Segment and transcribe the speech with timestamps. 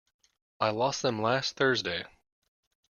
[0.59, 2.05] I lost them last Thursday.